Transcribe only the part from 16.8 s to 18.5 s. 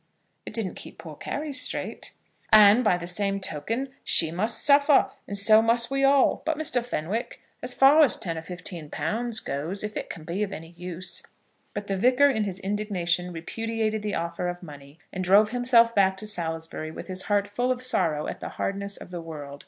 with his heart full of sorrow at the